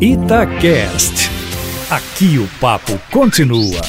Itacast. 0.00 1.28
Aqui 1.90 2.38
o 2.38 2.46
papo 2.60 2.92
continua. 3.10 3.80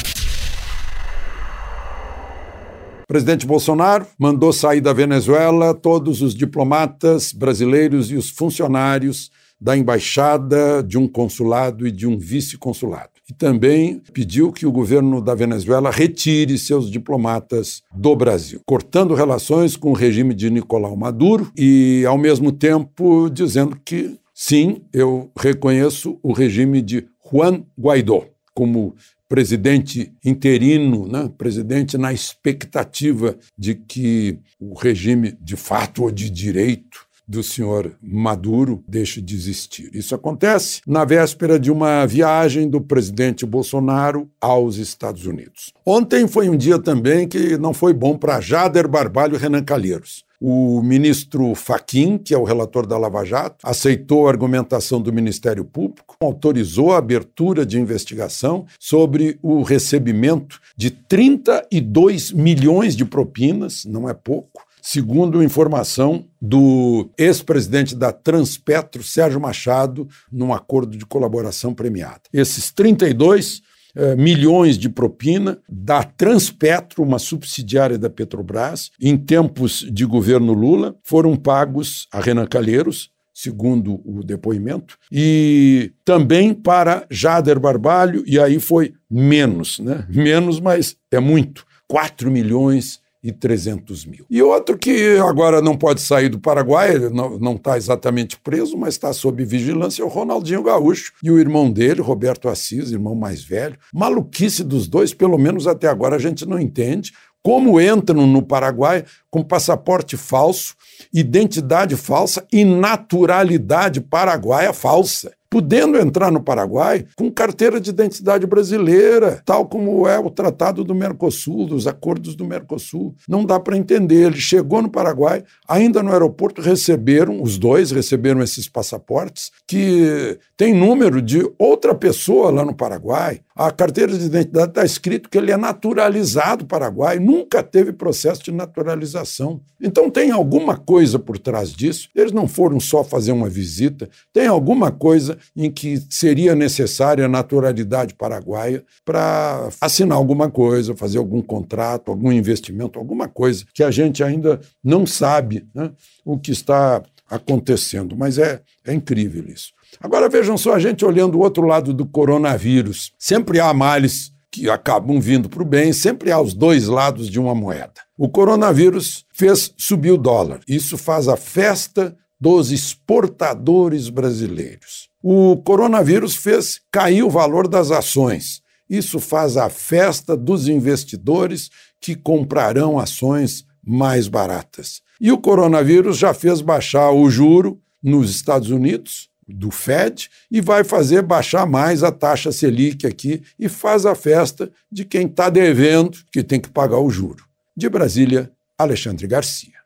Presidente 3.08 3.46
Bolsonaro 3.46 4.08
mandou 4.17 4.51
sair 4.51 4.82
da 4.82 4.92
Venezuela 4.92 5.72
todos 5.72 6.24
os 6.24 6.33
diplomatas 6.33 7.32
brasileiros 7.32 8.09
e 8.09 8.16
os 8.16 8.32
funcionários 8.32 9.30
da 9.61 9.77
embaixada, 9.77 10.82
de 10.82 10.98
um 10.98 11.07
consulado 11.07 11.85
e 11.85 11.91
de 11.91 12.07
um 12.07 12.17
vice-consulado. 12.17 13.11
E 13.29 13.33
também 13.33 14.01
pediu 14.11 14.51
que 14.51 14.65
o 14.65 14.71
governo 14.71 15.21
da 15.21 15.35
Venezuela 15.35 15.91
retire 15.91 16.57
seus 16.57 16.89
diplomatas 16.89 17.83
do 17.93 18.15
Brasil, 18.15 18.61
cortando 18.65 19.13
relações 19.13 19.75
com 19.75 19.91
o 19.91 19.95
regime 19.95 20.33
de 20.33 20.49
Nicolau 20.49 20.95
Maduro 20.95 21.51
e, 21.55 22.03
ao 22.07 22.17
mesmo 22.17 22.51
tempo, 22.51 23.29
dizendo 23.29 23.77
que 23.85 24.18
sim, 24.39 24.85
eu 24.93 25.29
reconheço 25.37 26.17
o 26.23 26.31
regime 26.31 26.81
de 26.81 27.05
Juan 27.29 27.65
Guaidó 27.77 28.25
como 28.54 28.95
presidente 29.27 30.14
interino, 30.23 31.05
né? 31.05 31.29
presidente 31.37 31.97
na 31.97 32.14
expectativa 32.14 33.38
de 33.58 33.76
que 33.76 34.40
o 34.58 34.73
regime 34.73 35.38
de 35.41 35.58
fato 35.58 36.04
ou 36.04 36.09
de 36.09 36.30
direito 36.30 37.05
do 37.30 37.44
senhor 37.44 37.96
Maduro 38.02 38.84
deixe 38.88 39.22
de 39.22 39.36
existir. 39.36 39.92
Isso 39.94 40.16
acontece 40.16 40.82
na 40.88 41.06
véspera 41.06 41.60
de 41.60 41.72
uma 41.72 42.08
viagem 42.08 42.68
do 42.68 42.82
presidente 42.82 43.46
Bolsonaro 43.46 44.28
aos 44.42 44.78
Estados 44.78 45.28
Unidos. 45.28 45.72
Ontem 45.86 46.28
foi 46.28 46.50
um 46.50 46.58
dia 46.58 46.80
também 46.80 47.28
que 47.28 47.56
não 47.56 47.72
foi 47.72 47.94
bom 47.94 48.18
para 48.18 48.42
Jader 48.42 48.88
Barbalho 48.88 49.36
e 49.36 49.38
Renan 49.38 49.64
Calheiros. 49.64 50.28
O 50.42 50.82
ministro 50.82 51.54
Faquim, 51.54 52.18
que 52.18 52.34
é 52.34 52.38
o 52.38 52.46
relator 52.46 52.88
da 52.88 52.98
Lava 52.98 53.26
Jato, 53.26 53.58
aceitou 53.62 54.26
a 54.26 54.32
argumentação 54.32 55.02
do 55.02 55.12
Ministério 55.12 55.66
Público, 55.66 56.16
autorizou 56.22 56.94
a 56.94 56.98
abertura 56.98 57.66
de 57.66 57.78
investigação 57.78 58.66
sobre 58.80 59.38
o 59.44 59.62
recebimento 59.64 60.62
de 60.78 60.92
32 60.92 62.31
milhões 62.31 62.96
de 62.96 63.03
propinas, 63.03 63.84
não 63.84 64.09
é 64.09 64.14
pouco, 64.14 64.64
segundo 64.92 65.44
informação 65.44 66.26
do 66.42 67.12
ex-presidente 67.16 67.95
da 67.95 68.12
Transpetro, 68.12 69.04
Sérgio 69.04 69.40
Machado, 69.40 70.08
num 70.31 70.52
acordo 70.52 70.98
de 70.98 71.06
colaboração 71.06 71.76
premiada. 71.76 72.22
Esses 72.34 72.72
32 72.72 73.62
eh, 73.96 74.16
milhões 74.16 74.80
de 74.80 74.90
propina 74.90 75.59
da 75.70 76.02
Transpetro, 76.02 77.04
uma 77.04 77.20
subsidiária 77.20 78.00
da 78.00 78.09
Petrobras, 78.09 78.90
em 79.00 79.16
tempos 79.16 79.86
de 79.92 80.06
governo 80.06 80.54
Lula, 80.54 80.96
foram 81.03 81.36
pagos 81.36 82.08
a 82.12 82.20
Renan 82.20 82.48
Calheiros, 82.48 83.12
segundo 83.31 84.02
o 84.03 84.24
depoimento, 84.24 84.98
e 85.12 85.92
também 86.03 86.52
para 86.52 87.06
Jader 87.12 87.59
Barbalho, 87.59 88.24
e 88.26 88.40
aí 88.40 88.59
foi 88.59 88.96
menos, 89.08 89.78
né? 89.78 90.03
Menos, 90.09 90.59
mas 90.59 90.98
é 91.12 91.20
muito. 91.20 91.64
4 91.88 92.30
milhões 92.30 93.00
e 93.23 93.31
300 93.31 94.06
mil. 94.06 94.25
E 94.30 94.42
outro 94.42 94.78
que 94.78 95.17
agora 95.17 95.62
não 95.62 95.78
pode 95.78 96.02
sair 96.02 96.30
do 96.30 96.39
Paraguai, 96.39 96.98
não 97.09 97.56
está 97.56 97.78
exatamente 97.78 98.39
preso, 98.39 98.78
mas 98.78 98.95
está 98.95 99.12
sob 99.12 99.44
vigilância, 99.44 100.02
é 100.02 100.06
o 100.06 100.09
Ronaldinho 100.09 100.64
Gaúcho 100.64 101.14
e 101.22 101.30
o 101.30 101.40
irmão 101.40 101.70
dele, 101.72 102.02
Roberto 102.02 102.47
Assis, 102.47 102.92
irmão 102.92 103.16
mais 103.16 103.44
velho. 103.44 103.78
Maluquice 103.94 104.64
dos 104.64 104.88
dois, 104.88 105.14
pelo 105.14 105.38
menos 105.38 105.67
até 105.67 105.88
agora 105.88 106.16
a 106.16 106.20
gente 106.20 106.45
não 106.45 106.59
entende 106.59 107.12
como 107.42 107.80
entram 107.80 108.28
no 108.28 108.42
Paraguai 108.42 109.06
com 109.30 109.42
passaporte 109.42 110.17
falso, 110.17 110.75
identidade 111.14 111.95
falsa 111.95 112.45
e 112.52 112.66
naturalidade 112.66 114.02
paraguaia 114.02 114.73
falsa 114.73 115.31
podendo 115.50 115.97
entrar 115.97 116.31
no 116.31 116.42
Paraguai 116.42 117.05
com 117.16 117.31
carteira 117.31 117.80
de 117.81 117.89
identidade 117.89 118.45
brasileira, 118.45 119.42
tal 119.44 119.66
como 119.66 120.08
é 120.08 120.19
o 120.19 120.30
Tratado 120.30 120.83
do 120.83 120.94
Mercosul, 120.94 121.66
dos 121.66 121.88
acordos 121.88 122.36
do 122.36 122.45
Mercosul. 122.45 123.16
Não 123.28 123.44
dá 123.44 123.59
para 123.59 123.78
entender. 123.78 124.28
Ele 124.28 124.40
chegou 124.40 124.81
no 124.81 124.90
Paraguai, 124.90 125.44
ainda 125.68 126.03
no 126.03 126.12
aeroporto 126.12 126.62
receberam, 126.62 127.41
os 127.41 127.57
dois 127.57 127.91
receberam 127.91 128.41
esses 128.41 128.69
passaportes, 128.69 129.51
que 129.68 130.38
tem 130.56 130.74
número 130.74 131.22
de 131.22 131.50
outra 131.57 131.95
pessoa 131.95 132.51
lá 132.51 132.63
no 132.63 132.75
Paraguai. 132.75 133.41
A 133.56 133.72
carteira 133.72 134.18
de 134.18 134.25
identidade 134.25 134.69
está 134.69 134.85
escrito 134.85 135.29
que 135.29 135.38
ele 135.38 135.51
é 135.51 135.57
naturalizado 135.57 136.66
paraguai, 136.66 137.19
nunca 137.19 137.62
teve 137.62 137.91
processo 137.91 138.44
de 138.44 138.51
naturalização. 138.51 139.62
Então 139.81 140.09
tem 140.09 140.31
alguma 140.31 140.78
coisa 140.78 141.18
por 141.19 141.38
trás 141.38 141.74
disso. 141.74 142.09
Eles 142.16 142.31
não 142.31 142.47
foram 142.47 142.79
só 142.79 143.03
fazer 143.03 143.31
uma 143.31 143.50
visita, 143.50 144.09
tem 144.31 144.47
alguma 144.47 144.91
coisa 144.91 145.38
em 145.55 145.72
que 145.72 146.01
seria 146.09 146.55
necessária 146.55 147.25
a 147.25 147.29
naturalidade 147.29 148.13
paraguaia 148.13 148.83
para 149.05 149.69
assinar 149.81 150.17
alguma 150.17 150.50
coisa, 150.50 150.95
fazer 150.95 151.17
algum 151.17 151.41
contrato, 151.41 152.09
algum 152.09 152.31
investimento, 152.31 153.00
alguma 153.00 153.27
coisa 153.27 153.66
que 153.73 153.83
a 153.83 153.91
gente 153.91 154.23
ainda 154.23 154.59
não 154.83 155.05
sabe 155.05 155.67
né, 155.73 155.91
o 156.25 156.38
que 156.38 156.51
está 156.51 157.01
acontecendo. 157.29 158.16
Mas 158.17 158.38
é, 158.38 158.61
é 158.85 158.94
incrível 158.94 159.45
isso. 159.47 159.72
Agora 160.00 160.29
vejam 160.29 160.57
só 160.57 160.73
a 160.73 160.79
gente 160.79 161.05
olhando 161.05 161.35
o 161.35 161.41
outro 161.41 161.66
lado 161.66 161.94
do 161.94 162.06
coronavírus. 162.06 163.11
Sempre 163.17 163.59
há 163.59 163.73
males 163.73 164.31
que 164.51 164.69
acabam 164.69 165.19
vindo 165.19 165.47
para 165.47 165.61
o 165.61 165.66
bem, 165.66 165.94
sempre 165.94 166.31
há 166.31 166.39
os 166.39 166.53
dois 166.53 166.88
lados 166.88 167.29
de 167.29 167.39
uma 167.39 167.53
moeda. 167.53 168.01
O 168.17 168.27
coronavírus 168.27 169.25
fez 169.31 169.71
subir 169.77 170.11
o 170.11 170.17
dólar. 170.17 170.59
Isso 170.67 170.97
faz 170.97 171.27
a 171.27 171.38
festa 171.38 172.16
dos 172.39 172.72
exportadores 172.72 174.09
brasileiros. 174.09 175.09
O 175.22 175.57
coronavírus 175.57 176.35
fez 176.35 176.79
cair 176.91 177.23
o 177.23 177.29
valor 177.29 177.67
das 177.67 177.91
ações. 177.91 178.61
Isso 178.89 179.19
faz 179.19 179.57
a 179.57 179.69
festa 179.69 180.35
dos 180.35 180.67
investidores 180.67 181.69
que 182.00 182.16
comprarão 182.16 182.97
ações 182.97 183.66
mais 183.85 184.27
baratas. 184.27 185.01
E 185.19 185.31
o 185.31 185.38
coronavírus 185.38 186.17
já 186.17 186.33
fez 186.33 186.61
baixar 186.61 187.11
o 187.11 187.29
juro 187.29 187.79
nos 188.01 188.31
Estados 188.31 188.69
Unidos, 188.69 189.29
do 189.45 189.71
Fed, 189.71 190.29
e 190.50 190.61
vai 190.61 190.83
fazer 190.83 191.21
baixar 191.21 191.66
mais 191.66 192.03
a 192.03 192.11
taxa 192.11 192.51
Selic 192.51 193.06
aqui 193.06 193.41
e 193.57 193.67
faz 193.67 194.06
a 194.06 194.16
festa 194.16 194.71
de 194.91 195.03
quem 195.03 195.25
está 195.25 195.50
devendo, 195.50 196.17
que 196.31 196.44
tem 196.44 196.59
que 196.59 196.69
pagar 196.69 197.00
o 197.00 197.09
juro. 197.09 197.44
De 197.75 197.89
Brasília, 197.89 198.51
Alexandre 198.77 199.27
Garcia. 199.27 199.78